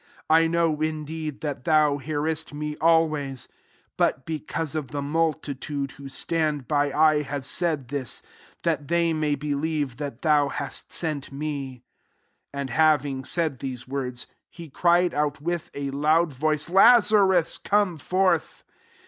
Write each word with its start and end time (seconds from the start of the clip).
42 0.29 0.33
I 0.33 0.47
know 0.47 0.81
indeed 0.81 1.41
that 1.41 1.63
thou 1.63 1.97
hearest 1.99 2.55
me 2.55 2.75
always: 2.77 3.47
but 3.97 4.25
because 4.25 4.73
of 4.73 4.87
the 4.87 5.01
multitude 5.03 5.91
who 5.91 6.09
stand 6.09 6.67
by 6.67 6.89
1 6.89 7.25
have 7.25 7.45
said 7.45 7.89
thia, 7.89 8.07
that 8.63 8.87
they 8.87 9.13
may 9.13 9.35
believe 9.35 9.97
that 9.97 10.23
thou 10.23 10.47
hast 10.49 10.91
sent 10.91 11.31
me." 11.31 11.83
43 12.51 12.61
And 12.61 12.69
having 12.71 13.23
said 13.25 13.59
these 13.59 13.87
words, 13.87 14.25
he 14.49 14.71
cried 14.71 15.13
out 15.13 15.39
with 15.39 15.69
a 15.75 15.91
loud 15.91 16.33
voice, 16.33 16.67
"Lazarus, 16.71 17.59
come 17.59 17.97
forth." 17.99 18.63